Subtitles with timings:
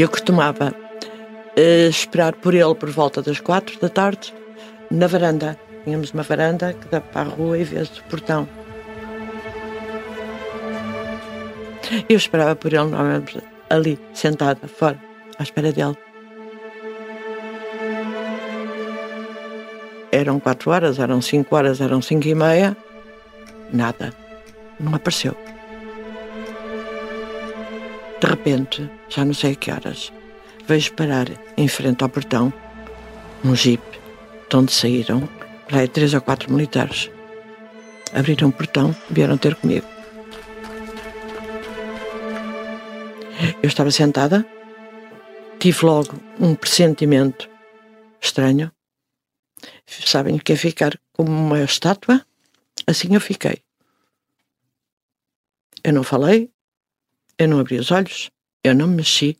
[0.00, 0.74] Eu costumava
[1.58, 4.32] uh, esperar por ele por volta das quatro da tarde
[4.90, 5.58] na varanda.
[5.84, 8.48] Tínhamos uma varanda que dá para a rua e vê-se o portão.
[12.08, 12.96] Eu esperava por ele
[13.68, 14.98] ali, sentada, fora,
[15.38, 15.98] à espera dele.
[20.10, 22.74] Eram quatro horas, eram cinco horas, eram cinco e meia.
[23.70, 24.14] Nada.
[24.80, 25.36] Não apareceu.
[28.20, 30.12] De repente, já não sei a que horas,
[30.66, 32.52] vejo parar em frente ao portão
[33.42, 33.82] um jeep
[34.48, 35.28] de onde saíram
[35.72, 37.10] lá três ou quatro militares.
[38.12, 39.86] Abriram o portão, vieram ter comigo.
[43.62, 44.44] Eu estava sentada,
[45.58, 47.48] tive logo um pressentimento
[48.20, 48.70] estranho.
[49.86, 52.24] Sabem que é ficar como uma estátua?
[52.86, 53.62] Assim eu fiquei.
[55.82, 56.50] Eu não falei,
[57.40, 58.30] eu não abri os olhos,
[58.62, 59.34] eu não me mexi.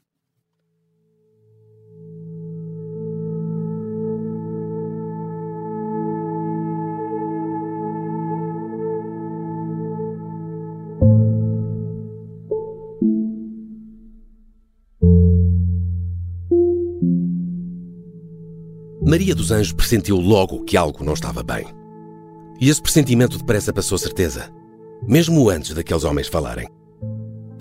[19.07, 21.67] Maria dos Anjos pressentiu logo que algo não estava bem.
[22.59, 24.51] E esse pressentimento depressa passou certeza,
[25.07, 26.80] mesmo antes daqueles homens falarem.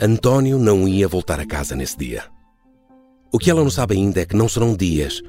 [0.02, 2.24] António não ia voltar a casa nesse dia.
[3.34, 5.22] O que ela não sabe ainda é que não serão dias,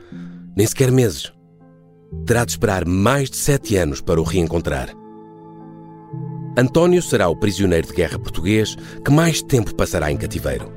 [0.56, 1.32] nem sequer meses.
[2.24, 4.90] Terá de esperar mais de sete anos para o reencontrar.
[6.56, 10.72] António será o prisioneiro de guerra português que mais tempo passará em cativeiro.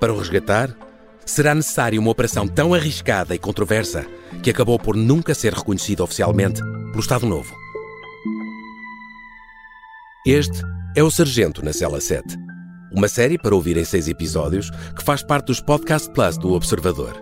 [0.00, 0.76] Para o resgatar,
[1.24, 4.04] será necessária uma operação tão arriscada e controversa
[4.42, 7.54] que acabou por nunca ser reconhecida oficialmente pelo Estado Novo.
[10.26, 10.60] Este
[10.96, 12.49] é o Sargento na Cela 7,
[12.92, 17.14] uma série para ouvir em seis episódios que faz parte dos Podcast Plus do Observador.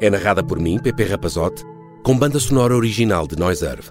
[0.00, 1.62] É narrada por mim, Pepe Rapazote,
[2.02, 3.90] com banda sonora original de Noiserve.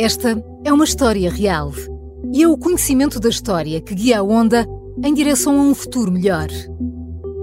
[0.00, 1.74] Esta é uma história real
[2.32, 4.66] e é o conhecimento da história que guia a Onda
[5.04, 6.48] em direção a um futuro melhor.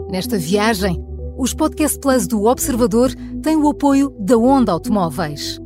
[0.09, 1.00] Nesta viagem,
[1.38, 3.13] os Podcast Plus do Observador
[3.44, 5.59] têm o apoio da Onda Automóveis.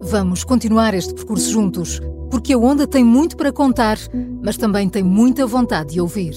[0.00, 2.00] Vamos continuar este percurso juntos,
[2.32, 3.96] porque a Onda tem muito para contar,
[4.42, 6.34] mas também tem muita vontade de ouvir.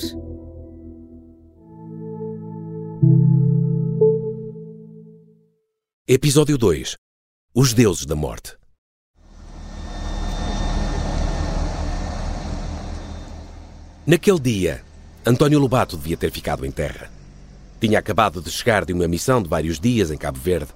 [6.08, 6.96] Episódio 2
[7.56, 8.58] Os Deuses da Morte
[14.08, 14.82] Naquele dia,
[15.26, 17.10] António Lobato devia ter ficado em terra.
[17.82, 20.70] Tinha acabado de chegar de uma missão de vários dias em Cabo Verde.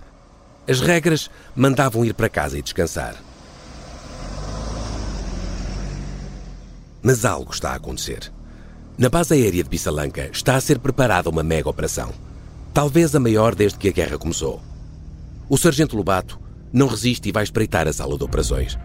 [0.67, 3.15] As regras mandavam ir para casa e descansar.
[7.01, 8.29] Mas algo está a acontecer.
[8.97, 12.11] Na base aérea de Bissalanca está a ser preparada uma mega operação.
[12.73, 14.61] Talvez a maior desde que a guerra começou.
[15.47, 16.37] O sargento Lobato
[16.73, 18.77] não resiste e vai espreitar a sala de operações.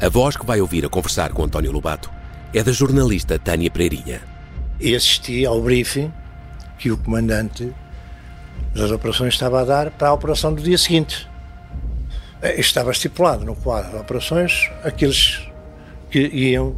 [0.00, 2.10] A voz que vai ouvir a conversar com António Lobato
[2.54, 4.20] é da jornalista Tânia Pereirinha.
[4.80, 6.12] E assisti ao briefing
[6.78, 7.72] que o comandante
[8.74, 11.28] das operações estava a dar para a operação do dia seguinte.
[12.42, 15.40] Eh, estava estipulado no quadro de operações aqueles
[16.10, 16.76] que iam,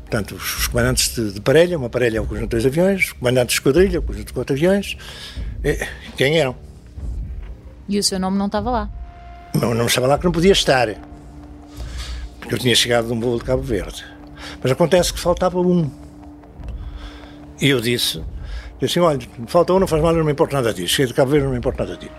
[0.00, 3.16] portanto, os comandantes de, de parelha, uma parelha é o conjunto de dois aviões, o
[3.16, 4.96] comandante de esquadrilha, o conjunto de quatro aviões,
[5.62, 5.86] eh,
[6.16, 6.56] quem eram.
[7.88, 8.90] E o seu nome não estava lá?
[9.54, 10.88] Não, não estava lá que não podia estar,
[12.40, 14.17] porque eu tinha chegado de um voo de Cabo Verde.
[14.62, 15.90] Mas acontece que faltava um.
[17.60, 18.22] E eu disse,
[18.80, 20.94] disse assim, olha, falta um, não faz mal, não me importa nada disso.
[20.94, 22.12] Cheguei de Cabo Verde, não me importa nada disso.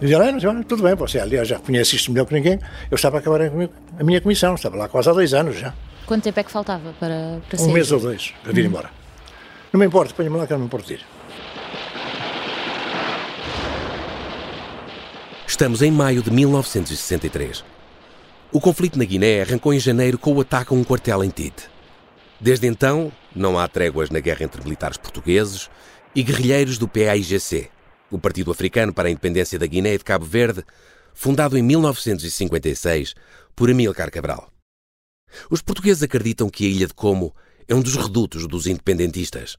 [0.00, 2.58] Dizia, olha, olha, tudo bem, você aliás já conhece isto melhor que ninguém.
[2.90, 5.72] Eu estava a acabar a minha comissão, estava lá quase há dois anos já.
[6.06, 7.72] Quanto tempo é que faltava para, para Um sair?
[7.72, 8.90] mês ou dois, para vir embora.
[9.72, 11.00] Não me importa, ponha-me lá que eu não me importo de ir.
[15.46, 17.64] Estamos em maio de 1963.
[18.54, 21.70] O conflito na Guiné arrancou em janeiro com o ataque a um quartel em Tite.
[22.38, 25.70] Desde então, não há tréguas na guerra entre militares portugueses
[26.14, 27.70] e guerrilheiros do PAIGC,
[28.10, 30.62] o Partido Africano para a Independência da Guiné e de Cabo Verde,
[31.14, 33.14] fundado em 1956
[33.56, 34.50] por Amílcar Cabral.
[35.48, 37.34] Os portugueses acreditam que a Ilha de Como
[37.66, 39.56] é um dos redutos dos independentistas.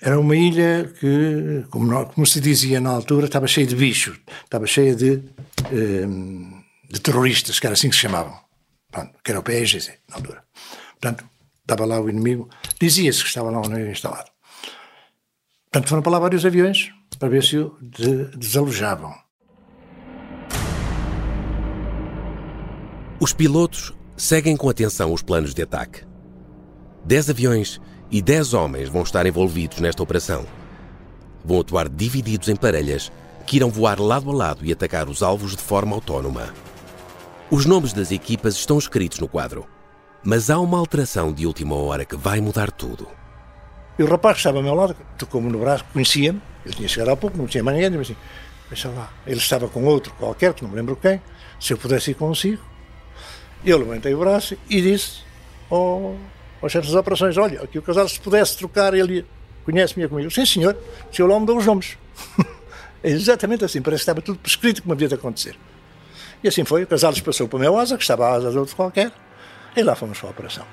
[0.00, 4.66] Era uma ilha que, como, como se dizia na altura, estava cheia de bichos, estava
[4.66, 5.22] cheia de,
[5.70, 6.51] ehm,
[6.92, 8.38] de terroristas, que era assim que se chamavam,
[8.90, 10.44] Pronto, que era o PSGC na altura.
[11.00, 11.24] Portanto,
[11.62, 14.30] estava lá o inimigo, dizia-se que estava lá o inimigo instalado.
[15.70, 19.14] Portanto, foram para lá vários aviões para ver se o de, desalojavam.
[23.18, 26.04] Os pilotos seguem com atenção os planos de ataque.
[27.06, 27.80] Dez aviões
[28.10, 30.44] e dez homens vão estar envolvidos nesta operação.
[31.42, 33.10] Vão atuar divididos em parelhas
[33.46, 36.52] que irão voar lado a lado e atacar os alvos de forma autónoma.
[37.54, 39.66] Os nomes das equipas estão escritos no quadro,
[40.24, 43.06] mas há uma alteração de última hora que vai mudar tudo.
[43.98, 47.10] E o rapaz que estava ao meu lado tocou-me no braço, conhecia-me, eu tinha chegado
[47.10, 48.20] há pouco, não tinha mais ninguém, disse assim,
[48.70, 49.12] deixa lá.
[49.26, 51.20] Ele estava com outro qualquer, que não me lembro quem,
[51.60, 52.62] se eu pudesse ir consigo.
[53.62, 55.20] Eu levantei o braço e disse
[55.68, 56.16] ao,
[56.62, 59.26] ao chefe das operações, olha, aqui o casal se pudesse trocar, ele
[59.62, 60.30] conhece-me comigo.
[60.30, 60.74] Sim, senhor,
[61.10, 61.98] o senhor lá me deu os nomes.
[63.04, 65.54] é exatamente assim, parece que estava tudo prescrito como havia de acontecer.
[66.42, 68.58] E assim foi, o casal passou para o meu asa, que estava a asa de
[68.58, 69.12] outro qualquer,
[69.76, 70.64] e lá fomos para a operação.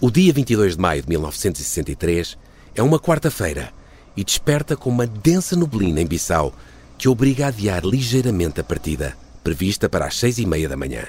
[0.00, 2.36] O dia 22 de maio de 1963
[2.74, 3.72] é uma quarta-feira
[4.14, 6.54] e desperta com uma densa neblina em Bissau
[6.98, 11.04] que obriga a adiar ligeiramente a partida, prevista para as seis e meia da manhã.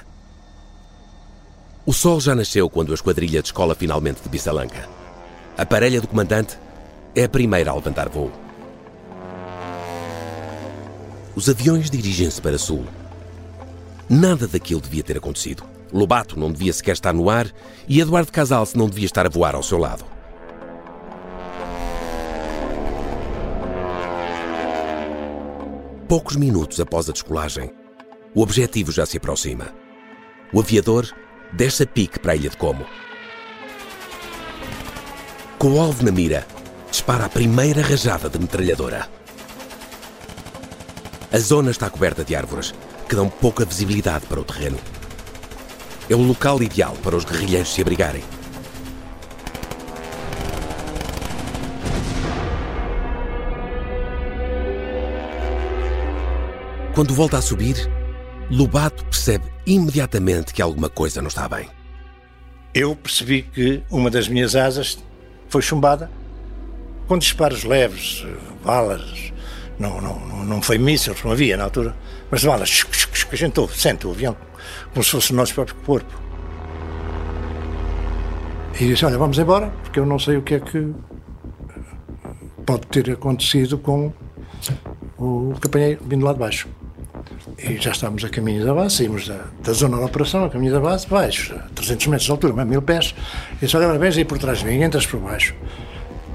[1.86, 4.88] O sol já nasceu quando a esquadrilha descola finalmente de Bissalanca.
[5.58, 6.58] A parelha do comandante
[7.16, 8.32] é a primeira a levantar voo.
[11.34, 12.86] Os aviões dirigem-se para sul.
[14.10, 15.64] Nada daquilo devia ter acontecido.
[15.92, 17.50] Lobato não devia sequer estar no ar
[17.88, 20.06] e Eduardo Casalce não devia estar a voar ao seu lado.
[26.08, 27.72] Poucos minutos após a descolagem,
[28.34, 29.74] o objetivo já se aproxima.
[30.54, 31.10] O aviador
[31.52, 32.86] desce a pique para a ilha de Como.
[35.58, 36.46] Com o alvo na mira,
[37.06, 39.08] dispara a primeira rajada de metralhadora.
[41.32, 42.74] A zona está coberta de árvores,
[43.08, 44.80] que dão pouca visibilidade para o terreno.
[46.10, 48.24] É o local ideal para os guerrilheiros se abrigarem.
[56.96, 57.88] Quando volta a subir,
[58.50, 61.70] Lobato percebe imediatamente que alguma coisa não está bem.
[62.74, 64.98] Eu percebi que uma das minhas asas
[65.48, 66.10] foi chumbada
[67.08, 68.26] com disparos leves,
[68.64, 69.32] balas,
[69.78, 71.96] não, não, não foi mísseis, não havia na altura,
[72.32, 74.36] mas balas que a gente ouve, sente o avião,
[74.94, 76.26] como se fosse o nosso próprio corpo.
[78.80, 80.94] E disse: Olha, vamos embora, porque eu não sei o que é que
[82.66, 84.12] pode ter acontecido com
[85.18, 86.68] o apanhei vindo lá de baixo.
[87.58, 90.74] E já estávamos a caminho da base, saímos da, da zona de operação, a caminho
[90.74, 93.16] da base, baixo, a 300 metros de altura, mais mil pés.
[93.54, 95.56] E disse: Olha, vens aí por trás de mim, entras por baixo.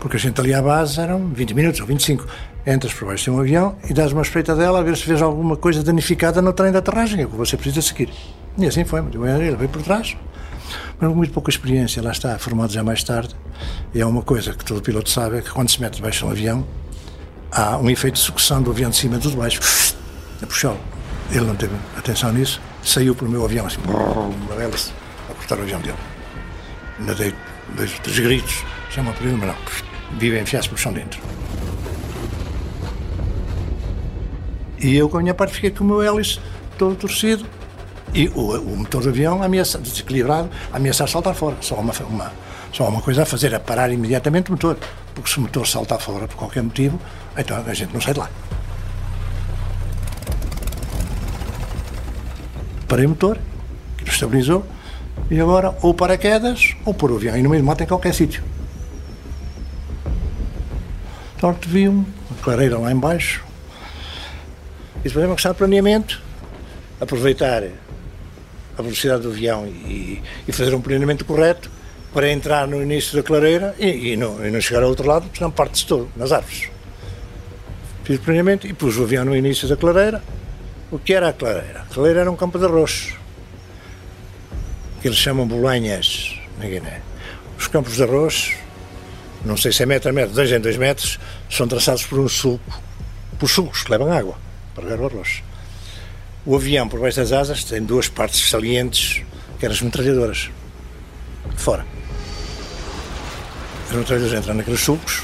[0.00, 2.26] Porque a gente ali à base eram 20 minutos ou 25.
[2.66, 5.22] Entras por baixo de um avião e dás uma espreita dela a ver se vês
[5.22, 8.10] alguma coisa danificada no trem de aterragem, é o que você precisa seguir.
[8.58, 10.16] E assim foi, ele veio por trás,
[10.98, 13.34] mas com muito pouca experiência, lá está, formado já mais tarde.
[13.94, 16.24] E é uma coisa que todo piloto sabe, é que quando se mete debaixo de
[16.26, 16.66] um avião,
[17.50, 19.60] há um efeito de sucção do avião de cima do de baixo,
[20.42, 20.80] a puxá-lo.
[21.30, 25.80] Ele não teve atenção nisso, saiu para o meu avião assim, a cortar o avião
[25.80, 25.96] dele.
[26.98, 27.34] Ainda dei
[27.76, 31.20] dois, três gritos, chama por ele, mas não vive enfiar-se por chão dentro.
[34.78, 36.40] E eu, com a minha parte, fiquei com o meu hélice
[36.78, 37.44] todo torcido
[38.14, 41.56] e o, o motor do avião ameaça, desequilibrado, ameaçar saltar fora.
[41.60, 42.32] Só uma, uma,
[42.72, 44.76] só uma coisa a fazer, é parar imediatamente o motor.
[45.14, 46.98] Porque se o motor saltar fora por qualquer motivo,
[47.36, 48.30] então a gente não sai de lá.
[52.88, 53.38] Parei o motor,
[54.04, 54.66] estabilizou,
[55.30, 57.36] e agora ou paraquedas ou por o avião.
[57.36, 58.42] E no meio do mato em qualquer sítio.
[61.42, 63.42] Norte viu uma clareira lá embaixo.
[64.96, 66.20] E depois é uma questão de planeamento,
[67.00, 67.62] aproveitar
[68.76, 71.70] a velocidade do avião e, e, fazer um planeamento correto
[72.12, 75.22] para entrar no início da clareira e, e, não, e não, chegar ao outro lado,
[75.22, 76.68] porque senão parte-se todo, nas árvores.
[78.04, 80.22] Fiz o planeamento e pus o avião no início da clareira.
[80.90, 81.80] O que era a clareira?
[81.80, 83.14] A clareira era um campo de arroz,
[85.00, 87.00] que eles chamam bolanhas na Guiné.
[87.58, 88.56] Os campos de arroz
[89.44, 91.18] não sei se é metro a metro, dois em dois metros,
[91.48, 92.80] são traçados por um sulco,
[93.38, 94.36] por sulcos que levam água
[94.74, 95.42] para regar o arroz.
[96.44, 99.22] O avião, por baixo das asas, tem duas partes salientes,
[99.58, 100.50] que eram as metralhadoras.
[101.56, 101.86] Fora.
[103.88, 105.22] As metralhadoras entram naqueles sulcos,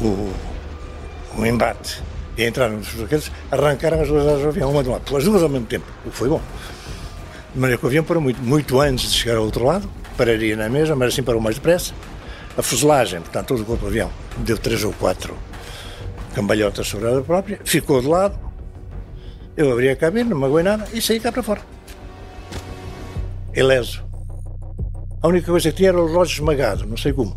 [0.00, 0.32] o,
[1.36, 2.02] o embate
[2.36, 5.24] e entraram nos aqueles, arrancaram as duas asas do avião, uma de um lado, as
[5.24, 6.40] duas ao mesmo tempo, o que foi bom.
[7.52, 9.90] De maneira que o avião parou muito, muito antes de chegar ao outro lado,
[10.20, 11.94] pararia na mesma, mas assim parou mais depressa.
[12.54, 15.34] A fuselagem, portanto, todo o corpo do avião, deu três ou quatro
[16.34, 18.38] cambalhotas sobre ela própria, ficou de lado.
[19.56, 21.62] Eu abri a cabine, não me nada e saí cá para fora.
[23.54, 24.04] Ileso.
[25.22, 27.34] A única coisa que tinha era o relógio esmagado, não sei como.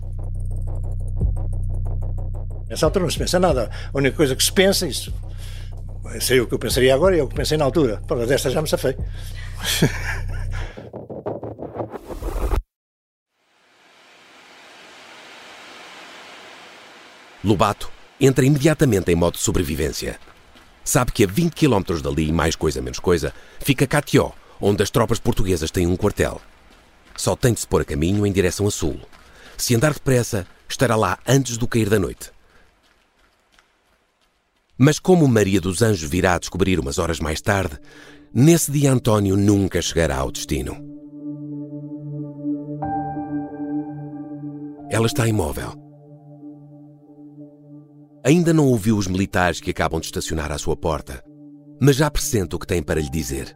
[2.70, 3.70] Nessa altura não se pensa nada.
[3.94, 5.14] A única coisa que se pensa, isso
[6.20, 8.02] sei o que eu pensaria agora e é o que pensei na altura.
[8.08, 8.96] Para desta já me safei.
[17.44, 20.18] Lobato entra imediatamente em modo de sobrevivência.
[20.84, 24.32] Sabe que a 20 km dali, mais coisa menos coisa, fica Catió,
[24.62, 26.42] onde as tropas portuguesas têm um quartel.
[27.18, 29.00] Só tem de se pôr a caminho em direção a sul.
[29.58, 32.32] Se andar depressa, estará lá antes do cair da noite.
[34.78, 37.78] Mas como Maria dos Anjos virá a descobrir umas horas mais tarde,
[38.34, 40.76] nesse dia António nunca chegará ao destino.
[44.90, 45.83] Ela está imóvel.
[48.26, 51.22] Ainda não ouviu os militares que acabam de estacionar à sua porta,
[51.82, 53.54] mas já pressente o que tem para lhe dizer.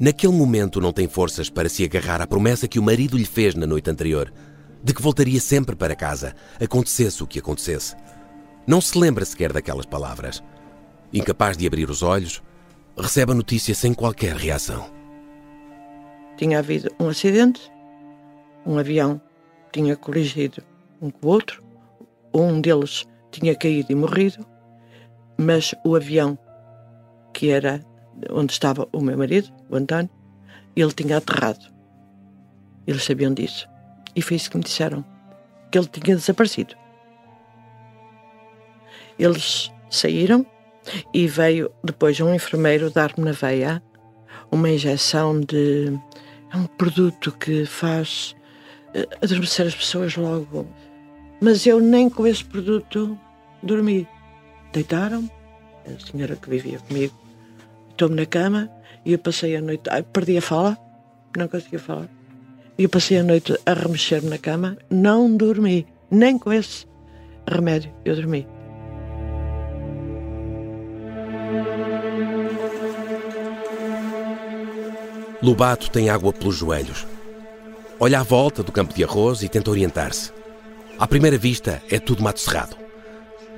[0.00, 3.54] Naquele momento não tem forças para se agarrar à promessa que o marido lhe fez
[3.54, 4.32] na noite anterior,
[4.82, 7.94] de que voltaria sempre para casa, acontecesse o que acontecesse.
[8.66, 10.42] Não se lembra sequer daquelas palavras.
[11.12, 12.42] Incapaz de abrir os olhos,
[12.96, 14.90] recebe a notícia sem qualquer reação.
[16.38, 17.70] Tinha havido um acidente,
[18.64, 19.20] um avião
[19.70, 20.62] tinha colidido
[21.00, 21.62] um com o outro,
[22.32, 23.06] um deles
[23.40, 24.44] tinha caído e morrido,
[25.38, 26.38] mas o avião,
[27.32, 27.80] que era
[28.30, 30.10] onde estava o meu marido, o António,
[30.76, 31.72] ele tinha aterrado.
[32.86, 33.68] Eles sabiam disso.
[34.14, 35.04] E foi isso que me disseram,
[35.70, 36.76] que ele tinha desaparecido.
[39.18, 40.46] Eles saíram
[41.12, 43.82] e veio depois um enfermeiro dar-me na veia
[44.50, 45.98] uma injeção de.
[46.52, 48.36] É um produto que faz
[48.94, 50.66] eh, adormecer as pessoas logo.
[51.40, 53.18] Mas eu nem com esse produto
[53.64, 54.06] dormi.
[54.72, 55.30] Deitaram,
[55.86, 57.14] a senhora que vivia comigo,
[57.90, 58.70] estou-me na cama
[59.04, 59.88] e eu passei a noite.
[59.90, 60.76] Ai, perdi a fala,
[61.36, 62.08] não conseguia falar.
[62.76, 66.86] E eu passei a noite a remexer-me na cama, não dormi, nem com esse
[67.48, 68.46] remédio eu dormi.
[75.40, 77.06] Lobato tem água pelos joelhos.
[78.00, 80.32] Olha à volta do campo de arroz e tenta orientar-se.
[80.98, 82.83] À primeira vista, é tudo mato cerrado.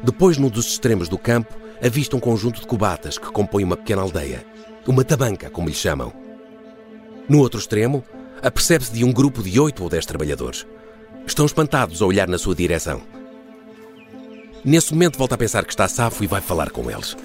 [0.02, 4.02] Depois, num dos extremos do campo, avista um conjunto de cubatas que compõe uma pequena
[4.02, 4.44] aldeia.
[4.86, 6.12] Uma tabanca, como lhe chamam.
[7.28, 8.04] No outro extremo,
[8.42, 10.66] apercebe-se de um grupo de oito ou dez trabalhadores.
[11.26, 13.02] Estão espantados a olhar na sua direção.
[14.64, 17.16] Nesse momento, volta a pensar que está safo e vai falar com eles.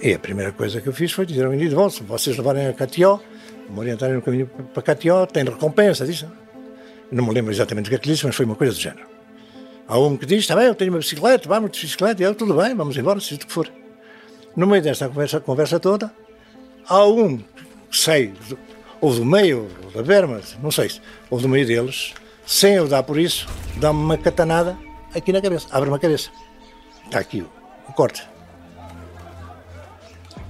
[0.00, 2.66] E a primeira coisa que eu fiz foi dizer ao menino, bom, se vocês levarem
[2.66, 3.20] a Catió,
[3.70, 6.30] me orientarem no caminho para Catió, tem recompensa, disso.
[7.10, 9.13] Não me lembro exatamente o que é que disse, mas foi uma coisa do género.
[9.86, 12.34] Há um que diz, está bem, eu tenho uma bicicleta, vamos de bicicleta, e eu,
[12.34, 13.70] tudo bem, vamos embora, seja o que for.
[14.56, 16.12] No meio desta conversa, conversa toda,
[16.88, 17.42] há um,
[17.90, 18.32] sei,
[19.00, 20.90] ou do meio, ou da berma, não sei,
[21.28, 22.14] ou do meio deles,
[22.46, 24.76] sem eu dar por isso, dá-me uma catanada
[25.14, 26.30] aqui na cabeça, abre-me a cabeça.
[27.06, 27.50] Está aqui o,
[27.88, 28.26] o corte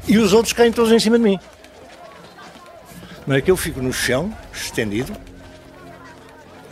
[0.06, 1.38] e os outros caem todos em cima de mim.
[3.26, 5.12] Mas é que eu fico no chão, estendido,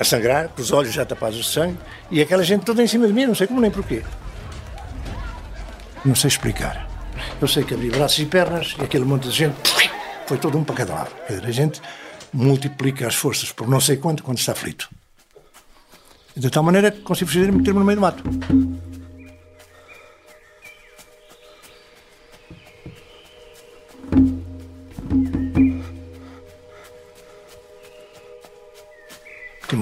[0.03, 1.79] a sangrar, com os olhos já tapados de sangue,
[2.11, 4.03] e aquela gente toda em cima de mim, não sei como nem porquê.
[6.05, 6.89] Não sei explicar.
[7.41, 9.57] Eu sei que abri braços e pernas e aquele monte de gente
[10.27, 11.11] foi todo um para cada lado.
[11.45, 11.81] A gente
[12.33, 14.89] multiplica as forças por não sei quanto quando está aflito.
[16.37, 18.25] De tal maneira que consigo fugir meter-me no meio do mato.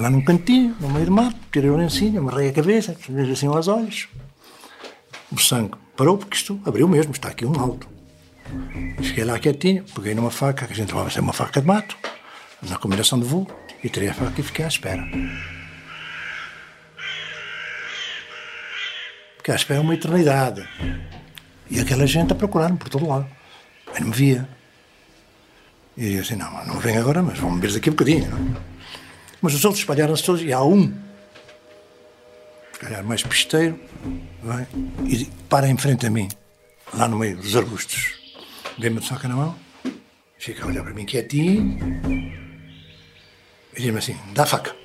[0.01, 3.47] Lá num cantinho, no meio do mato, tirei o lencinho, amarrei a cabeça, fiz assim
[3.47, 4.07] aos olhos.
[5.31, 7.87] O sangue parou, porque isto abriu mesmo, está aqui um alto.
[9.01, 11.95] Cheguei lá quietinho, peguei numa faca, que a gente vai ser uma faca de mato,
[12.61, 13.47] na combinação de voo,
[13.83, 15.07] e tirei a faca e fiquei à espera.
[19.37, 20.67] Fiquei à espera uma eternidade.
[21.69, 23.27] E aquela gente a procurar-me por todo lado.
[23.93, 24.47] Aí não me via.
[25.95, 28.29] E eu assim, não, não vem agora, mas vamos ver daqui a um bocadinho.
[28.29, 28.70] Não?
[29.41, 30.93] Mas os outros espalharam-se todos e há um,
[32.73, 33.79] se calhar mais pisteiro,
[34.43, 34.67] vai,
[35.07, 36.29] e para em frente a mim.
[36.93, 38.19] lá no meio dos arbustos.
[38.77, 39.55] Dei-me de soca na mão,
[40.37, 41.77] fica a olhar para mim quietinho
[43.75, 44.75] e diz-me assim: dá faca.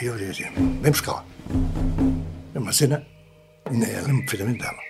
[0.00, 1.24] E eu dizia vem buscá-la.
[2.54, 3.06] É uma cena,
[3.66, 4.80] ainda lembro perfeitamente dela.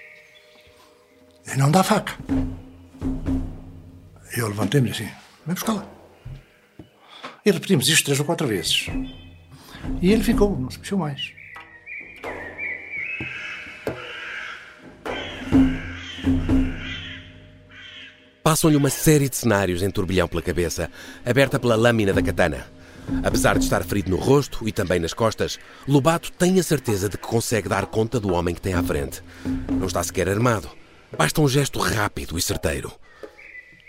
[1.47, 2.17] E não dá faca.
[4.37, 5.09] E eu levantei-me assim:
[5.47, 5.93] vem buscá-la.
[7.46, 8.86] E repetimos isto três ou quatro vezes.
[10.00, 11.32] E ele ficou, não se mexeu mais.
[18.42, 20.90] Passam-lhe uma série de cenários em turbilhão pela cabeça,
[21.24, 22.66] aberta pela lâmina da katana.
[23.22, 27.18] Apesar de estar ferido no rosto e também nas costas, Lobato tem a certeza de
[27.18, 29.22] que consegue dar conta do homem que tem à frente.
[29.70, 30.70] Não está sequer armado.
[31.16, 32.90] Basta um gesto rápido e certeiro.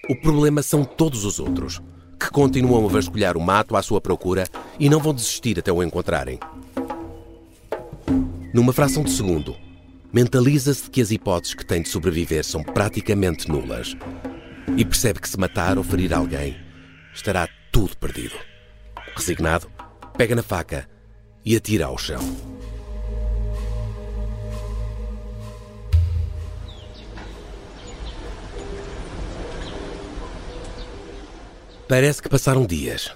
[0.09, 1.81] O problema são todos os outros,
[2.19, 4.47] que continuam a vasculhar o mato à sua procura
[4.79, 6.39] e não vão desistir até o encontrarem.
[8.53, 9.55] Numa fração de segundo,
[10.13, 13.95] mentaliza-se de que as hipóteses que tem de sobreviver são praticamente nulas
[14.77, 16.55] e percebe que se matar ou ferir alguém,
[17.13, 18.35] estará tudo perdido.
[19.15, 19.69] Resignado,
[20.17, 20.87] pega na faca
[21.43, 22.54] e atira ao chão.
[31.87, 33.11] Parece que passaram dias.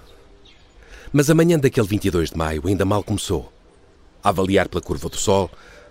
[1.12, 3.52] Mas a manhã daquele 22 de maio ainda mal começou.
[4.22, 5.50] A avaliar pela curva do sol,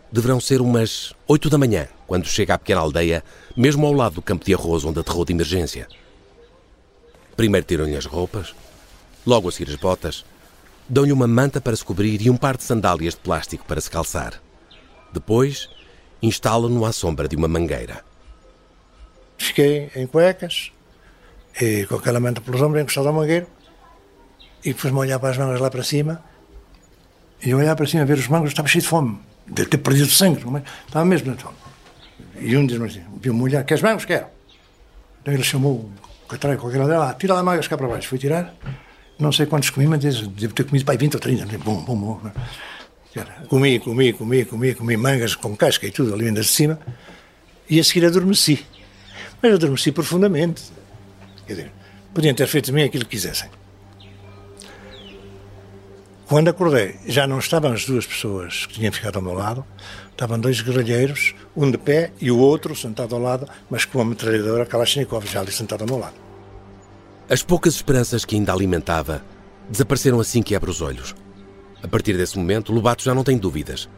[0.10, 3.22] deverão ser umas 8 da manhã, quando chega à pequena aldeia,
[3.54, 5.90] mesmo ao lado do campo de arroz onde aterrou de emergência.
[7.36, 8.56] Primeiro tiram-lhe as roupas,
[9.28, 10.24] logo a seguir as botas,
[10.88, 13.92] dão-lhe uma manta para se cobrir e um par de sandálias de plástico para se
[13.92, 14.42] calçar.
[15.12, 15.70] Depois,
[16.22, 18.06] instalam-no à sombra de uma mangueira.
[19.38, 20.72] Fiquei em cuecas,
[21.60, 23.48] e com aquela manta pelos ombros, encostado ao mangueiro,
[24.64, 26.24] e depois me olhar para as mangas lá para cima,
[27.42, 30.44] e olhar para cima, ver os mangos, estava cheio de fome, de ter perdido sangue,
[30.46, 31.56] mas estava mesmo na fome.
[32.40, 34.06] E um diz-me assim, viu-me olhar, queres mangos?
[34.06, 34.28] Quero.
[35.22, 35.90] Então ele chamou
[36.24, 38.08] o catraio qualquer dela, ah, tira lá mangas cá para baixo.
[38.08, 38.54] Fui tirar,
[39.18, 41.58] não sei quantos comi, mas devo ter comido para 20 ou 30.
[41.60, 42.22] Bom, bom, bom.
[43.50, 46.80] Comi, comi, comi, comi, comi mangas com casca e tudo ali ainda de cima,
[47.70, 48.66] e a seguir adormeci.
[49.42, 50.79] Mas adormeci profundamente.
[51.50, 51.72] Quer dizer,
[52.14, 53.50] podiam ter feito de mim aquilo que quisessem.
[56.28, 59.66] Quando acordei, já não estavam as duas pessoas que tinham ficado ao meu lado,
[60.12, 64.06] estavam dois guerrilheiros, um de pé e o outro sentado ao lado, mas com uma
[64.12, 66.14] metralhadora Kalashnikov já ali sentado ao meu lado.
[67.28, 69.24] As poucas esperanças que ainda alimentava
[69.68, 71.16] desapareceram assim que abre os olhos.
[71.82, 73.90] A partir desse momento, Lobato já não tem dúvidas.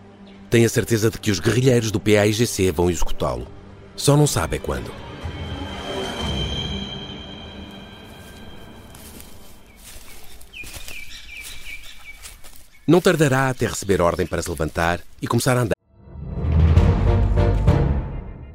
[0.49, 3.45] Tem a certeza de que os guerrilheiros do PAIGC vão executá-lo.
[3.93, 5.10] Só não sabe é quando.
[12.87, 15.75] Não tardará até receber ordem para se levantar e começar a andar.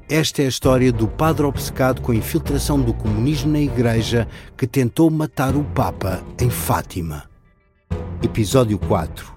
[0.08, 4.66] Esta é a história do padre obcecado com a infiltração do comunismo na Igreja que
[4.66, 7.24] tentou matar o Papa em Fátima.
[8.22, 9.34] Episódio 4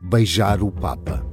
[0.00, 1.24] Beijar o Papa.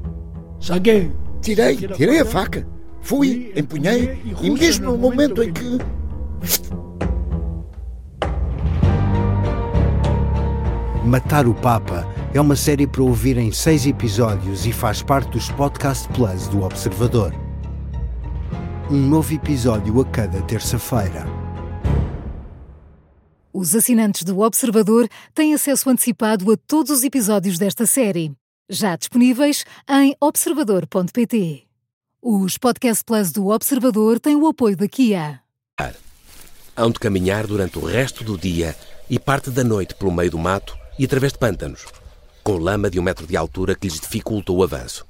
[0.60, 1.12] Saguei.
[1.42, 2.68] Tirei, tirei a faca.
[3.02, 5.78] Fui, empunhei e mesmo no momento em que.
[11.06, 15.50] Matar o Papa é uma série para ouvir em seis episódios e faz parte dos
[15.50, 17.34] Podcast Plus do Observador.
[18.90, 21.26] Um novo episódio a cada terça-feira.
[23.52, 28.32] Os assinantes do Observador têm acesso antecipado a todos os episódios desta série,
[28.70, 31.64] já disponíveis em observador.pt.
[32.22, 35.42] Os Podcast Plus do Observador têm o apoio da Kia.
[36.78, 38.76] Hão de caminhar durante o resto do dia
[39.10, 41.86] e parte da noite pelo meio do mato e através de pântanos,
[42.50, 45.06] com lama de um metro de altura que lhes dificulta o avanço.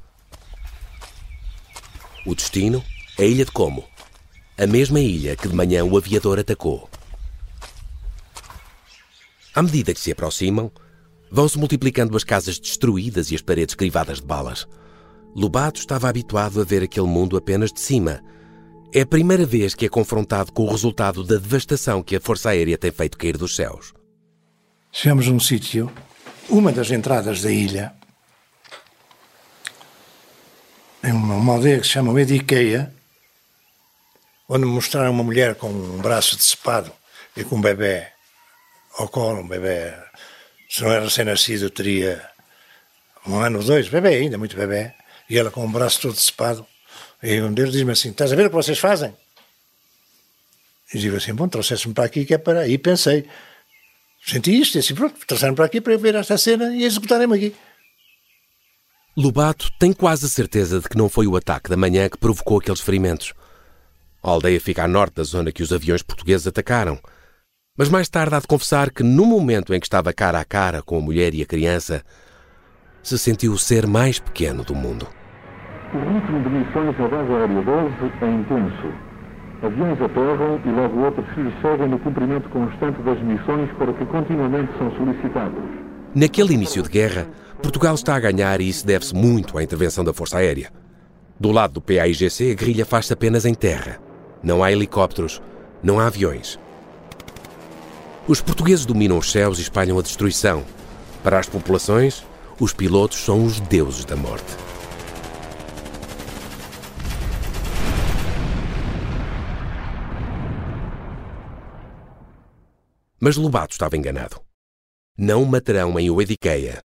[2.26, 2.84] O destino
[3.18, 3.86] a Ilha de Como,
[4.58, 6.90] a mesma ilha que de manhã o aviador atacou.
[9.56, 10.70] À medida que se aproximam,
[11.32, 14.68] vão-se multiplicando as casas destruídas e as paredes crivadas de balas.
[15.34, 18.22] Lobato estava habituado a ver aquele mundo apenas de cima.
[18.94, 22.50] É a primeira vez que é confrontado com o resultado da devastação que a Força
[22.50, 23.94] Aérea tem feito cair dos céus.
[24.92, 25.90] Chegamos a um sítio,
[26.50, 27.94] uma das entradas da ilha,
[31.04, 32.94] em uma, uma aldeia que se chama Ediqueia,
[34.48, 36.92] onde me mostraram uma mulher com um braço decepado
[37.38, 38.08] e com um bebê
[38.98, 39.94] ao colo, um bebê,
[40.70, 42.28] se não era recém-nascido, teria
[43.28, 44.92] um ano ou dois, bebê ainda, muito bebê,
[45.30, 46.66] e ela com o braço todo decepado.
[47.22, 49.16] E um deles diz-me assim: Estás a ver o que vocês fazem?
[50.94, 52.68] E digo assim: Bom, trouxeste-me para aqui que é para.
[52.68, 53.30] E pensei:
[54.30, 57.36] Senti isto, e assim, pronto, trouxeram para aqui para eu ver esta cena e executarem-me
[57.36, 57.56] aqui.
[59.18, 62.60] Lobato tem quase a certeza de que não foi o ataque da manhã que provocou
[62.60, 63.34] aqueles ferimentos.
[64.22, 67.00] A aldeia fica a norte da zona que os aviões portugueses atacaram.
[67.76, 70.84] Mas mais tarde há de confessar que, no momento em que estava cara a cara
[70.84, 72.04] com a mulher e a criança,
[73.02, 75.08] se sentiu o ser mais pequeno do mundo.
[75.92, 79.09] O ritmo de missões na base aérea 12 é intenso.
[79.62, 84.72] Aviões aterram e logo outros se seguem no cumprimento constante das missões para que continuamente
[84.78, 85.62] são solicitados.
[86.16, 87.28] Naquele início de guerra,
[87.62, 90.72] Portugal está a ganhar e isso deve-se muito à intervenção da Força Aérea.
[91.38, 94.00] Do lado do PAIGC, a guerrilha faz-se apenas em terra.
[94.42, 95.42] Não há helicópteros,
[95.84, 96.58] não há aviões.
[98.28, 100.64] Os portugueses dominam os céus e espalham a destruição.
[101.22, 102.26] Para as populações,
[102.60, 104.69] os pilotos são os deuses da morte.
[113.20, 114.42] Mas Lobato estava enganado.
[115.18, 116.82] Não matarão em Oediqueia,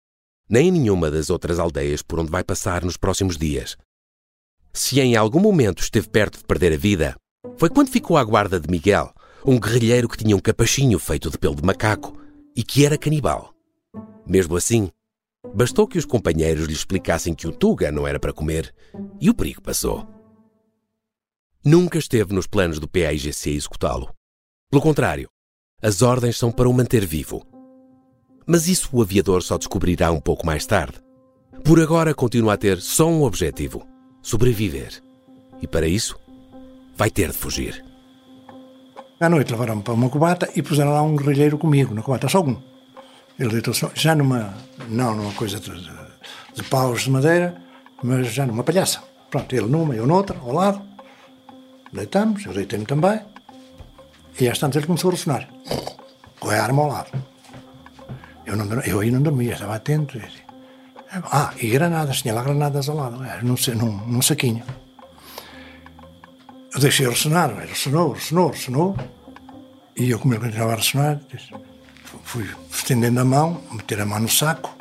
[0.49, 3.77] nem em nenhuma das outras aldeias por onde vai passar nos próximos dias.
[4.73, 7.15] Se em algum momento esteve perto de perder a vida,
[7.59, 9.13] foi quando ficou à guarda de Miguel,
[9.45, 12.19] um guerrilheiro que tinha um capachinho feito de pelo de macaco
[12.57, 13.55] e que era canibal.
[14.27, 14.91] Mesmo assim,
[15.55, 18.75] bastou que os companheiros lhe explicassem que o Tuga não era para comer
[19.21, 20.07] e o perigo passou.
[21.65, 24.15] Nunca esteve nos planos do PAIGC executá-lo.
[24.71, 25.29] Pelo contrário,
[25.83, 27.45] as ordens são para o manter vivo.
[28.47, 30.99] Mas isso o aviador só descobrirá um pouco mais tarde.
[31.65, 33.87] Por agora continua a ter só um objetivo:
[34.23, 35.03] sobreviver.
[35.61, 36.19] E para isso,
[36.97, 37.85] vai ter de fugir.
[39.21, 42.41] À noite levaram-me para uma cubata e puseram lá um guerrilheiro comigo, na cubata, só
[42.41, 42.61] um.
[43.39, 44.55] Ele deitou-se já numa,
[44.89, 45.93] não numa coisa de, de,
[46.55, 47.61] de paus de madeira,
[48.03, 49.03] mas já numa palhaça.
[49.31, 50.83] Pronto, ele numa, eu noutra, ao lado.
[51.93, 53.21] Deitamos, eu deitei-me também.
[54.41, 55.49] E às tantas ele começou a ressonar,
[56.41, 57.11] com a arma ao lado.
[58.47, 60.19] Eu, não, eu aí não dormia, estava atento.
[61.11, 64.65] Ah, e granadas, tinha lá granadas ao lado, num, num, num saquinho.
[66.75, 68.97] Eu deixei ressonar, ele ressonou, ressonou, ressonou.
[69.95, 71.21] E eu, como ele continuava a ressonar,
[72.25, 74.75] fui estendendo a mão, meter a mão no saco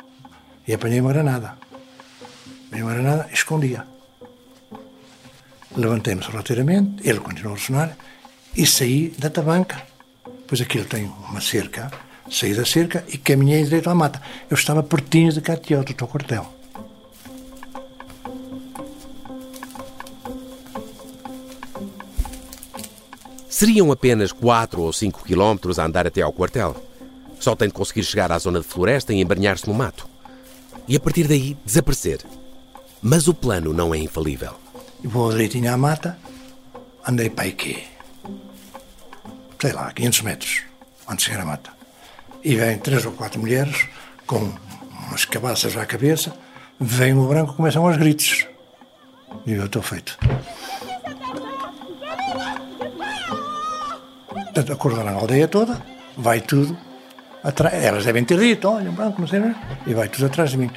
[0.66, 1.58] e apanhei uma granada.
[2.66, 3.86] Apanhei uma granada escondia.
[5.76, 7.96] Levantei-me sorrateiramente, ele continuou a ressonar
[8.56, 9.82] e saí da tabanca.
[10.46, 11.90] Pois aquilo tem uma cerca,
[12.30, 14.20] saí da cerca e caminhei direito à mata.
[14.50, 16.46] Eu estava pertinho de Catioto, do quartel.
[23.48, 26.74] Seriam apenas 4 ou 5 quilómetros a andar até ao quartel.
[27.38, 30.08] Só tem de conseguir chegar à zona de floresta e embranhar-se no mato.
[30.88, 32.20] E a partir daí desaparecer.
[33.00, 34.54] Mas o plano não é infalível.
[35.04, 36.18] Vou direitinho à mata,
[37.06, 37.91] andei para aqui.
[39.62, 40.62] Sei lá, 500 metros
[41.08, 41.70] antes chegar mata.
[42.42, 43.86] E vêm três ou quatro mulheres
[44.26, 44.52] com
[45.06, 46.36] umas cabaças à cabeça,
[46.80, 48.44] vem o branco começam aos gritos.
[49.46, 50.18] E eu estou feito.
[54.26, 55.80] Portanto, acordaram a aldeia toda,
[56.16, 56.76] vai tudo
[57.44, 57.72] atrás.
[57.72, 59.54] Elas devem ter dito, olha, um branco, não sei, não
[59.86, 60.72] e vai tudo atrás de mim.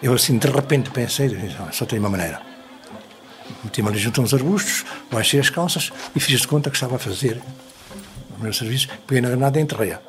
[0.00, 1.28] Eu assim, de repente pensei,
[1.72, 2.40] só tenho uma maneira.
[3.64, 6.94] Meti-me ali junto a uns arbustos, baixei as calças e fiz de conta que estava
[6.94, 7.42] a fazer
[8.42, 10.00] meu serviço, peguei na granada e enterrei-a.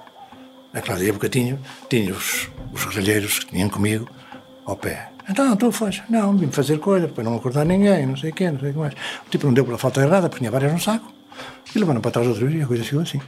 [0.73, 4.09] É claro, daí a bocadinho tinha os, os guerrilheiros que tinham comigo
[4.65, 5.09] ao pé.
[5.29, 6.01] Então, tu faz?
[6.09, 8.73] Não, vim fazer coisa, para não acordar ninguém, não sei o quê, não sei o
[8.73, 8.93] que mais.
[9.25, 11.13] O tipo não deu pela falta errada, porque tinha várias no saco.
[11.73, 13.21] E levaram para trás outra vez e a coisa ficou assim.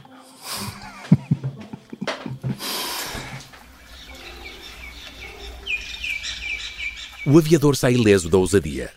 [7.28, 8.90] O aviador sai ileso da ousadia.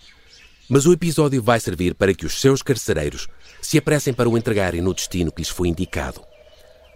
[0.70, 3.28] Mas o episódio vai servir para que os seus carcereiros
[3.62, 6.22] se apressem para o entregarem no destino que lhes foi indicado.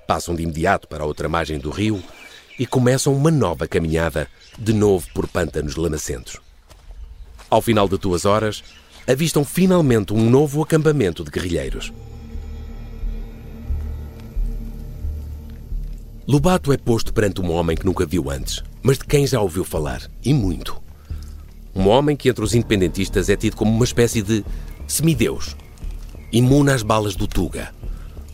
[0.08, 2.02] Passam de imediato para a outra margem do rio
[2.58, 6.40] e começam uma nova caminhada, de novo por pântanos lamacentos.
[7.50, 8.64] Ao final de duas horas,
[9.08, 11.92] avistam finalmente um novo acampamento de guerrilheiros.
[16.26, 19.66] Lobato é posto perante um homem que nunca viu antes, mas de quem já ouviu
[19.66, 20.82] falar, e muito.
[21.76, 24.46] Um homem que entre os independentistas é tido como uma espécie de
[24.88, 25.56] semideus,
[26.34, 27.72] imune às balas do Tuga.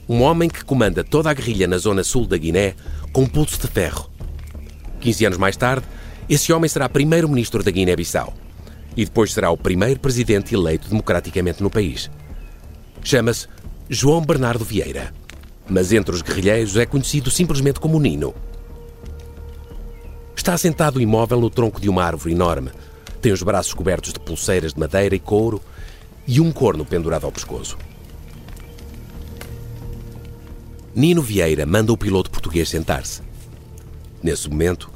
[0.07, 2.73] Um homem que comanda toda a guerrilha na zona sul da Guiné
[3.11, 4.09] com pulso de ferro.
[5.01, 5.85] 15 anos mais tarde,
[6.29, 8.33] esse homem será primeiro-ministro da Guiné-Bissau
[8.95, 12.09] e depois será o primeiro presidente eleito democraticamente no país.
[13.03, 13.47] Chama-se
[13.89, 15.13] João Bernardo Vieira,
[15.69, 18.33] mas entre os guerrilheiros é conhecido simplesmente como Nino.
[20.35, 22.71] Está sentado imóvel no tronco de uma árvore enorme,
[23.21, 25.61] tem os braços cobertos de pulseiras de madeira e couro
[26.31, 27.75] e um corno pendurado ao pescoço.
[30.93, 33.23] Nino Vieira manda o piloto português sentar-se.
[34.21, 34.91] Nesse momento,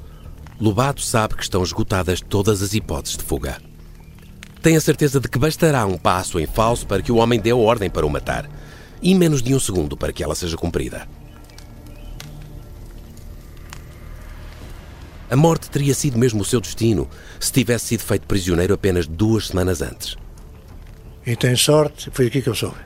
[0.61, 3.59] Lobato sabe que estão esgotadas todas as hipóteses de fuga.
[4.61, 7.49] tem a certeza de que bastará um passo em falso para que o homem dê
[7.49, 8.47] a ordem para o matar
[9.01, 11.07] e menos de um segundo para que ela seja cumprida.
[15.31, 19.47] A morte teria sido mesmo o seu destino se tivesse sido feito prisioneiro apenas duas
[19.47, 20.15] semanas antes.
[21.25, 22.77] E tem sorte, foi aqui que eu soube.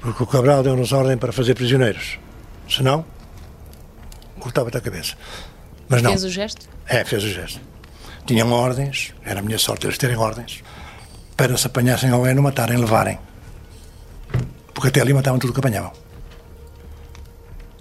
[0.00, 2.18] Porque o Cabral deu-nos ordem para fazer prisioneiros.
[2.68, 3.04] Se não,
[4.38, 5.14] cortava-te a cabeça.
[5.88, 6.10] Mas não.
[6.10, 6.68] Fez o gesto?
[6.86, 7.60] É, fez o gesto.
[8.26, 10.62] Tinham ordens, era a minha sorte eles terem ordens,
[11.36, 13.18] para se apanhassem alguém, não matarem, levarem.
[14.74, 15.92] Porque até ali matavam tudo o que apanhavam.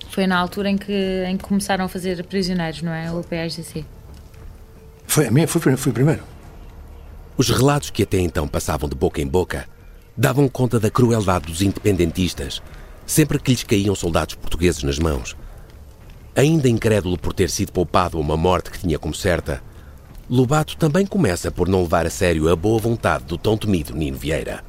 [0.10, 3.12] Foi na altura em que, em que começaram a fazer prisioneiros, não é?
[3.12, 3.86] O PSGC.
[5.06, 6.24] Foi a minha, fui, fui primeiro.
[7.38, 9.68] Os relatos que até então passavam de boca em boca
[10.20, 12.62] davam conta da crueldade dos independentistas
[13.06, 15.34] sempre que lhes caíam soldados portugueses nas mãos.
[16.36, 19.64] Ainda incrédulo por ter sido poupado a uma morte que tinha como certa,
[20.30, 24.18] Lobato também começa por não levar a sério a boa vontade do tão temido Nino
[24.18, 24.62] Vieira.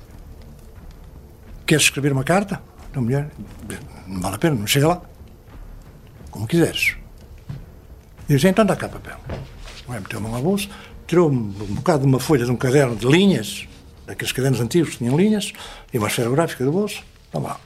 [1.66, 2.62] Queres escrever uma carta?
[2.94, 3.28] Não, mulher,
[4.06, 5.02] não vale a pena, não chega lá.
[6.30, 6.94] Como quiseres.
[8.28, 9.18] E disse, então dá cá papel.
[9.88, 10.68] O meteu a mão à bolsa,
[11.08, 13.66] tirou um bocado de uma folha de um caderno de linhas,
[14.10, 15.52] daqueles cadernos antigos que tinham linhas,
[15.92, 17.02] e uma esferográfica do bolso.
[17.30, 17.60] Toma lá.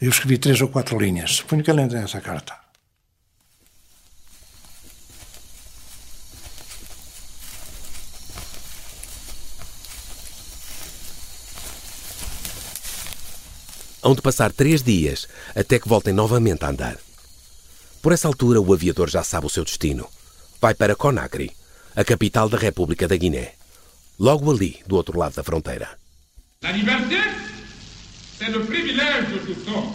[0.00, 1.40] Eu escrevi três ou quatro linhas.
[1.42, 2.54] Ponho que ela essa carta.
[14.02, 16.96] Hão de passar três dias até que voltem novamente a andar.
[18.00, 20.08] Por essa altura, o aviador já sabe o seu destino.
[20.60, 21.50] Vai para Conakry,
[21.94, 23.54] a capital da República da Guiné,
[24.18, 25.98] logo ali, do outro lado da fronteira.
[26.62, 27.16] La liberté,
[28.38, 29.92] c'est le privilège de tout homme,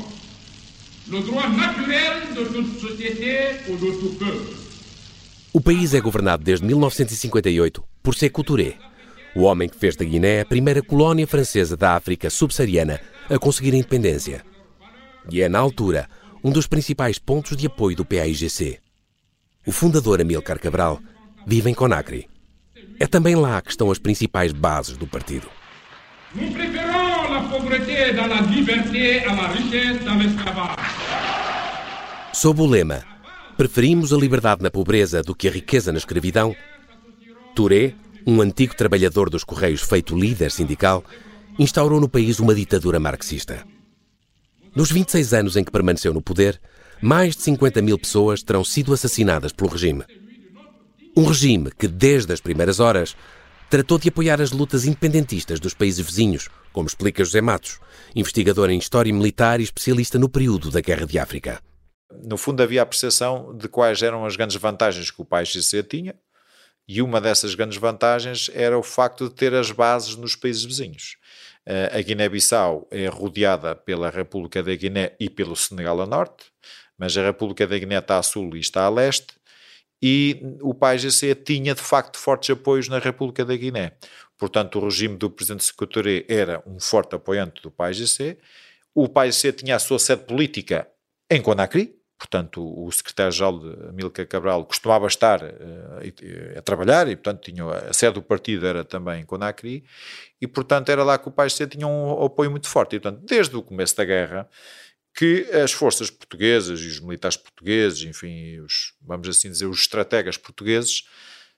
[1.10, 4.56] le droit naturel de toute société ou de tout peuple.
[5.54, 8.78] O país é governado desde 1958 por Sékou Touré,
[9.36, 13.74] o homem que fez da Guiné a primeira colónia francesa da África subsaariana a conseguir
[13.74, 14.46] a independência.
[15.30, 16.10] E é, na altura,
[16.44, 18.80] um dos principais pontos de apoio do PAIGC.
[19.66, 21.00] O fundador Amílcar Cabral
[21.46, 22.31] vive em Conakry.
[23.00, 25.48] É também lá que estão as principais bases do partido.
[26.34, 30.78] Nous préférons la pauvreté dans la liberté à la richesse dans l'esclavage.
[32.34, 33.04] Sob o lema
[33.58, 36.56] Preferimos a liberdade na pobreza do que a riqueza na escravidão,
[37.54, 37.94] Touré,
[38.26, 41.04] um antigo trabalhador dos Correios feito líder sindical,
[41.60, 43.64] instaurou no país uma ditadura marxista.
[44.76, 46.60] Nos 26 anos em que permaneceu no poder,
[47.02, 50.06] mais de 50 mil pessoas terão sido assassinadas pelo regime.
[51.16, 53.18] Um regime que, desde as primeiras horas,
[53.70, 57.80] tratou de apoiar as lutas independentistas dos países vizinhos, como explica José Matos,
[58.16, 61.62] investigador em História Militar e especialista no período da Guerra de África.
[62.24, 66.16] No fundo, havia a percepção de quais eram as grandes vantagens que o PAIGC tinha,
[66.88, 71.18] e uma dessas grandes vantagens era o facto de ter as bases nos países vizinhos.
[71.94, 76.46] A Guiné-Bissau é rodeada pela República da Guiné e pelo Senegal a norte,
[76.98, 79.41] mas a República da Guiné está a sul e está a leste,
[80.02, 83.94] e o PAIGC tinha de facto fortes apoios na República da Guiné.
[84.38, 88.38] Portanto, o regime do presidente Secretário era um forte apoiante do PAIGC.
[88.96, 90.88] O PAIGC tinha a sua sede política
[91.30, 97.42] em Conakry, portanto, o secretário-geral de Amílcar Cabral costumava estar uh, a trabalhar e, portanto,
[97.42, 99.84] tinha, a sede do partido era também em Conakry
[100.42, 102.96] e, portanto, era lá que o PAIGC tinha um apoio muito forte.
[102.96, 104.50] E, portanto, desde o começo da guerra,
[105.14, 110.38] que as forças portuguesas e os militares portugueses, enfim, os, vamos assim dizer, os estrategas
[110.38, 111.04] portugueses,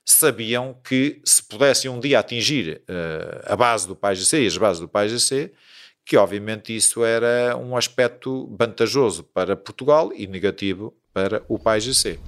[0.04, 4.80] sabiam que se pudessem um dia atingir uh, a base do PAIGC e as bases
[4.80, 5.52] do PAIGC,
[6.04, 12.18] que obviamente isso era um aspecto vantajoso para Portugal e negativo para o PAIGC.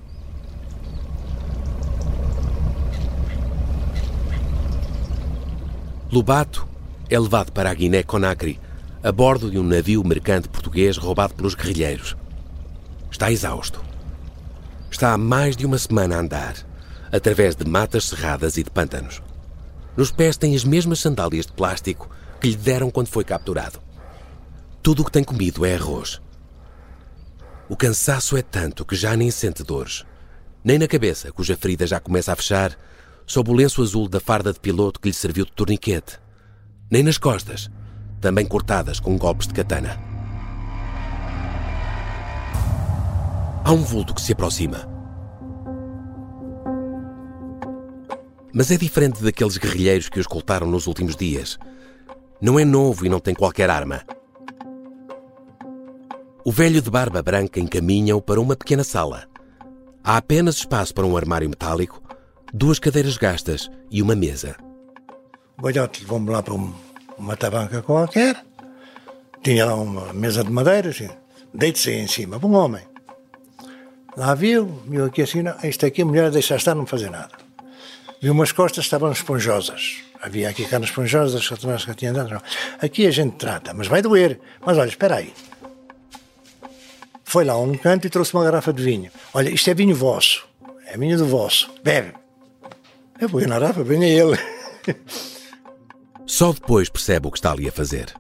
[6.10, 6.66] Lobato
[7.10, 8.58] é levado para a Guiné-Conakry
[9.06, 12.16] a bordo de um navio mercante português roubado pelos guerrilheiros.
[13.08, 13.80] Está exausto.
[14.90, 16.56] Está há mais de uma semana a andar,
[17.12, 19.22] através de matas cerradas e de pântanos.
[19.96, 23.78] Nos pés tem as mesmas sandálias de plástico que lhe deram quando foi capturado.
[24.82, 26.20] Tudo o que tem comido é arroz.
[27.68, 30.04] O cansaço é tanto que já nem sente dores.
[30.64, 32.76] Nem na cabeça, cuja ferida já começa a fechar,
[33.24, 36.18] sob o lenço azul da farda de piloto que lhe serviu de torniquete.
[36.90, 37.70] Nem nas costas,
[38.20, 39.98] também cortadas com golpes de katana.
[43.64, 44.88] Há um vulto que se aproxima.
[48.52, 51.58] Mas é diferente daqueles guerrilheiros que os escoltaram nos últimos dias.
[52.40, 54.02] Não é novo e não tem qualquer arma.
[56.44, 59.24] O velho de barba branca encaminha-o para uma pequena sala.
[60.04, 62.00] Há apenas espaço para um armário metálico,
[62.54, 64.56] duas cadeiras gastas e uma mesa.
[65.60, 66.54] Velhote levou-me lá para
[67.18, 68.36] uma tabanca qualquer,
[69.42, 71.08] tinha lá uma mesa de madeira, assim,
[71.52, 72.82] deite-se aí em cima, para um homem.
[74.16, 77.32] Lá viu, viu aqui assim, não, isto aqui a mulher deixa estar, não fazer nada.
[78.20, 79.98] Viu umas costas estavam esponjosas.
[80.20, 81.46] Havia aqui carnes esponjosas,
[81.84, 82.42] que tinha dado.
[82.80, 84.40] Aqui a gente trata, mas vai doer.
[84.64, 85.32] Mas olha, espera aí.
[87.24, 89.10] Foi lá a um canto e trouxe uma garrafa de vinho.
[89.34, 90.48] Olha, isto é vinho vosso.
[90.86, 91.70] É vinho do vosso.
[91.84, 92.14] Bebe.
[93.20, 94.38] Eu vou na garrafa, venha ele.
[96.26, 98.12] Só depois percebe o que está ali a fazer.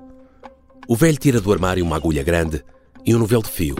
[0.86, 2.64] O velho tira do armário uma agulha grande
[3.04, 3.74] e um novelo de fio.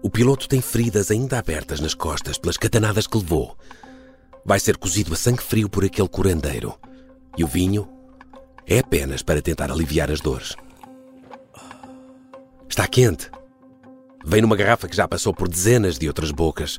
[0.00, 3.56] O piloto tem feridas ainda abertas nas costas pelas catanadas que levou.
[4.44, 6.78] Vai ser cozido a sangue frio por aquele curandeiro.
[7.36, 7.88] E o vinho
[8.64, 10.54] é apenas para tentar aliviar as dores.
[12.68, 13.28] Está quente.
[14.24, 16.78] Vem numa garrafa que já passou por dezenas de outras bocas.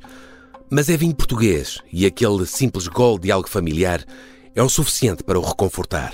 [0.69, 4.05] Mas é vinho português e aquele simples gol de algo familiar
[4.55, 6.13] é o suficiente para o reconfortar.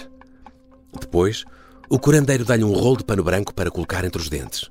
[1.00, 1.46] Depois,
[1.90, 4.70] o curandeiro dá-lhe um rolo de pano branco para colocar entre os dentes.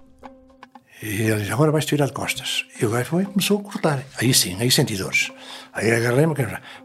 [1.02, 2.66] E ele diz, agora vais tirar de costas.
[2.78, 4.04] E o gajo foi, começou a cortar.
[4.18, 5.32] Aí sim, aí senti dores.
[5.72, 6.34] Aí agarrei-me,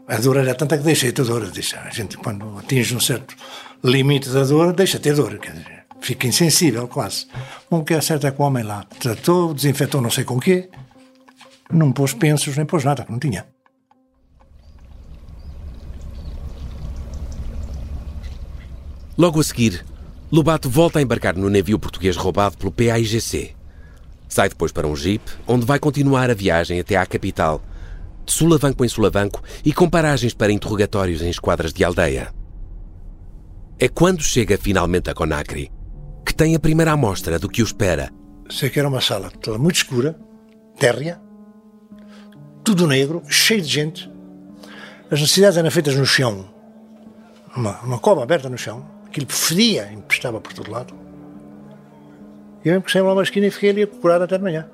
[0.08, 1.50] a dor era tanta que deixei ter dor.
[1.50, 3.36] Disse, a gente, quando atinge um certo
[3.84, 5.38] limite da dor, deixa ter dor.
[5.38, 7.26] Quer dizer, fica insensível quase.
[7.68, 10.40] O que é certo é que o homem lá tratou, desinfetou não sei com o
[10.40, 10.70] quê,
[11.70, 13.44] não pôs pensos nem pôs nada, que não tinha.
[19.18, 19.84] Logo a seguir,
[20.30, 23.54] Lobato volta a embarcar no navio português roubado pelo PAIGC.
[24.28, 27.62] Sai depois para um jeep, onde vai continuar a viagem até à capital,
[28.26, 32.34] de sulavanco em sulavanco e com paragens para interrogatórios em esquadras de aldeia.
[33.78, 35.70] É quando chega finalmente a Conakry
[36.26, 38.10] que tem a primeira amostra do que o espera.
[38.50, 40.18] Sei que era uma sala muito escura,
[40.76, 41.20] térrea,
[42.64, 44.10] tudo negro, cheio de gente.
[45.10, 46.50] As necessidades eram feitas no chão,
[47.56, 50.94] uma, uma cova aberta no chão, aquilo fedia, empestava por todo lado.
[52.64, 54.68] Eu me puxei lá uma esquina e fiquei ali a procurar até de manhã,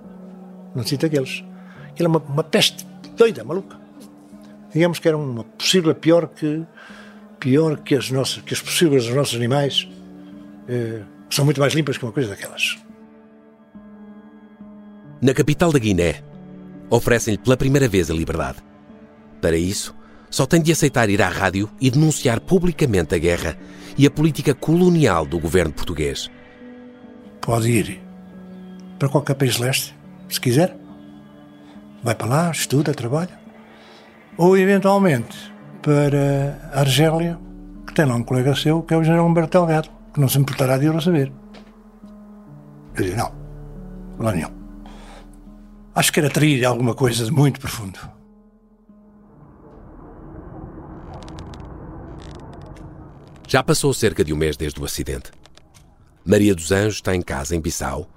[0.75, 1.45] num sítio daqueles.
[1.91, 3.77] Aquilo é uma, uma peste doida, maluca.
[4.73, 6.65] Digamos que era uma possível pior que
[7.43, 9.89] pior que as nossas, que as possíveis dos nossos animais.
[10.69, 12.79] Eh, são muito mais limpas que uma coisa daquelas.
[15.21, 16.23] Na capital da Guiné,
[16.89, 18.59] oferecem-lhe pela primeira vez a liberdade.
[19.41, 19.93] Para isso,
[20.33, 23.57] só tem de aceitar ir à rádio e denunciar publicamente a guerra
[23.99, 26.31] e a política colonial do governo português.
[27.43, 28.01] Pode ir
[28.99, 29.95] para qualquer país leste,
[30.29, 30.75] se quiser.
[32.03, 33.39] Vai para lá, estuda, trabalha.
[34.39, 35.37] Ou, eventualmente,
[35.83, 37.39] para a Argélia,
[37.87, 40.39] que tem lá um colega seu, que é o general Humberto Delgado que não se
[40.39, 41.33] importará de eu saber.
[42.95, 43.33] Eu disse, não,
[44.19, 44.51] lá nenhum.
[45.95, 47.99] Acho que era trair alguma coisa de muito profundo.
[53.53, 55.31] Já passou cerca de um mês desde o acidente.
[56.25, 58.09] Maria dos Anjos está em casa, em Bissau,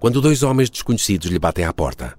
[0.00, 2.18] quando dois homens desconhecidos lhe batem à porta.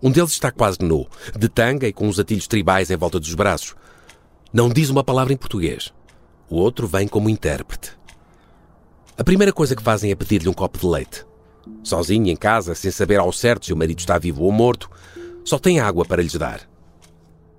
[0.00, 3.34] Um deles está quase nu, de tanga e com uns atilhos tribais em volta dos
[3.34, 3.74] braços.
[4.52, 5.92] Não diz uma palavra em português.
[6.48, 7.98] O outro vem como intérprete.
[9.18, 11.26] A primeira coisa que fazem é pedir-lhe um copo de leite.
[11.82, 14.88] Sozinho em casa, sem saber ao certo se o marido está vivo ou morto,
[15.44, 16.60] só tem água para lhes dar.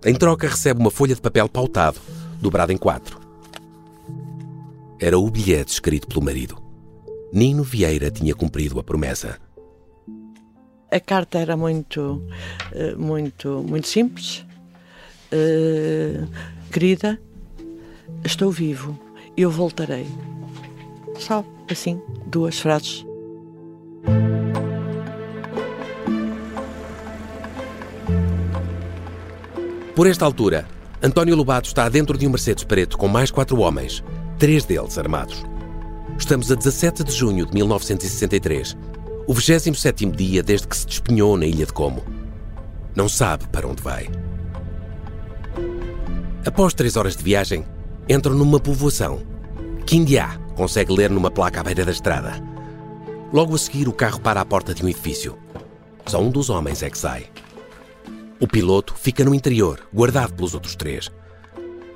[0.06, 2.00] Em troca, recebe uma folha de papel pautado,
[2.40, 3.25] dobrada em quatro.
[5.00, 6.58] Era o bilhete escrito pelo marido.
[7.34, 9.40] Nino Vieira tinha cumprido a promessa.
[10.92, 12.24] A carta era muito,
[12.72, 14.46] eh, muito, muito simples.
[15.34, 16.28] Uh,
[16.72, 17.20] querida,
[18.24, 19.00] Estou vivo,
[19.38, 20.08] eu voltarei.
[21.20, 23.06] Só assim, duas frases.
[29.96, 30.68] Por esta altura,
[31.02, 34.04] António Lobato está dentro de um Mercedes preto com mais quatro homens,
[34.38, 35.44] três deles armados.
[36.18, 38.78] Estamos a 17 de junho de 1963,
[39.28, 42.04] o 27 dia desde que se despenhou na ilha de Como.
[42.96, 44.10] Não sabe para onde vai.
[46.46, 47.66] Após três horas de viagem,
[48.08, 49.22] entram numa povoação.
[49.86, 52.34] Kindia consegue ler numa placa à beira da estrada.
[53.34, 55.38] Logo a seguir, o carro para à porta de um edifício.
[56.06, 57.26] Só um dos homens é que sai.
[58.40, 61.12] O piloto fica no interior, guardado pelos outros três.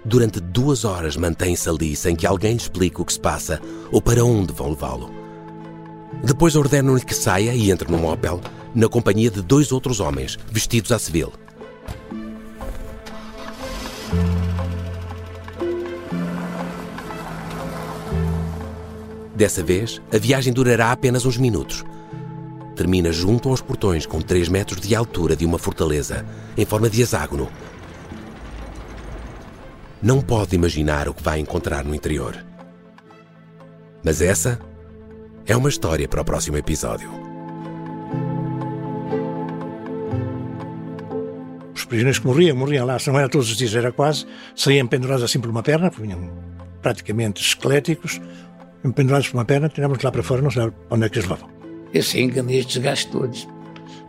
[0.06, 3.60] Durante duas horas mantém-se ali sem que alguém lhe explique o que se passa
[3.92, 5.12] ou para onde vão levá-lo.
[6.24, 8.42] Depois ordenam-lhe que saia e entre num Opel,
[8.74, 11.32] na companhia de dois outros homens, vestidos a civil.
[19.36, 21.86] Dessa vez, a viagem durará apenas uns minutos.
[22.76, 26.26] Termina junto aos portões com 3 metros de altura de uma fortaleza,
[26.58, 27.50] em forma de hexágono.
[30.02, 32.46] Não pode imaginar o que vai encontrar no interior.
[34.04, 34.60] Mas essa
[35.46, 37.10] é uma história para o próximo episódio.
[41.76, 44.26] Os prisioneiros que morriam, morriam lá, se não era todos os dias, era quase,
[44.56, 46.32] saíam pendurados assim por uma perna, porque vinham
[46.82, 48.22] praticamente esqueléticos,
[48.96, 51.50] pendurados por uma perna, tirávamos lá para fora, não sabe onde é que eles levavam.
[51.94, 53.48] Eu assim enganei estes gajos todos.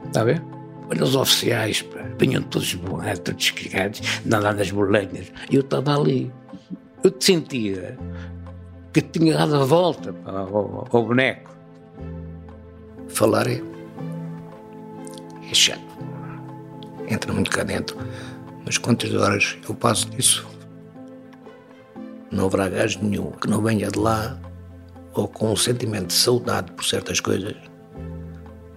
[0.07, 0.43] Está a ver?
[0.89, 5.33] Olha os oficiais, pá, vinham todos borrados, todos descarregados, nadar nas boleiras.
[5.51, 6.31] E eu estava ali.
[7.03, 7.99] Eu te sentia
[8.93, 11.51] que tinha dado a volta ao, ao boneco.
[13.09, 13.63] Falar é,
[15.51, 15.81] é chato.
[17.09, 17.97] Entra muito cá dentro.
[18.65, 20.47] Mas quantas horas eu passo nisso?
[22.31, 24.39] Não haverá gajo nenhum que não venha de lá
[25.15, 27.57] ou com um sentimento de saudade por certas coisas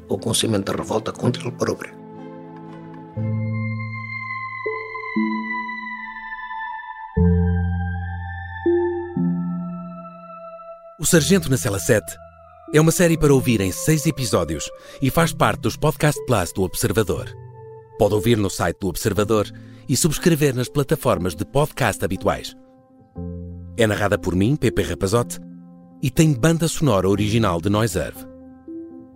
[0.07, 2.02] ou com um sentimento de revolta contra ele próprio.
[11.03, 12.15] O Sargento na Cela 7
[12.73, 16.63] é uma série para ouvir em seis episódios e faz parte dos Podcast Plus do
[16.63, 17.29] Observador.
[17.99, 19.51] Pode ouvir no site do Observador
[19.89, 22.55] e subscrever nas plataformas de podcast habituais.
[23.75, 25.41] É narrada por mim, Pepe Rapazote,
[26.01, 28.25] e tem banda sonora original de Noiserve.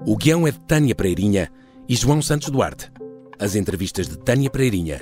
[0.05, 1.49] O guião é de Tânia Pereirinha
[1.87, 2.91] e João Santos Duarte.
[3.39, 4.99] As entrevistas de Tânia Pereirinha.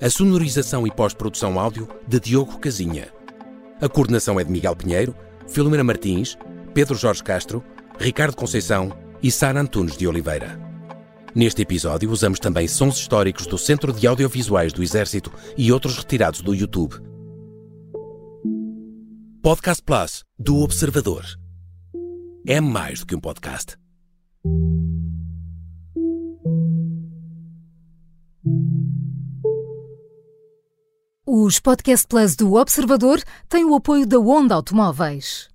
[0.00, 3.12] A sonorização e pós-produção áudio de Diogo Casinha.
[3.82, 5.14] A coordenação é de Miguel Pinheiro,
[5.52, 6.38] Filomena Martins,
[6.72, 7.62] Pedro Jorge Castro,
[7.98, 8.90] Ricardo Conceição
[9.22, 10.58] e Sara Antunes de Oliveira.
[11.34, 16.40] Neste episódio usamos também sons históricos do Centro de Audiovisuais do Exército e outros retirados
[16.40, 16.96] do YouTube.
[19.42, 21.24] Podcast Plus do Observador.
[22.46, 23.76] É mais do que um podcast.
[31.34, 33.18] Os Podcast Plus do Observador
[33.48, 35.48] têm o apoio da Onda Automóveis.